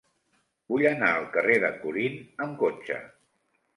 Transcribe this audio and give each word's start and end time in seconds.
Vull 0.71 0.83
anar 0.91 1.11
al 1.17 1.27
carrer 1.37 1.57
de 1.65 1.71
Corint 1.85 2.19
amb 2.47 2.57
cotxe. 2.63 2.99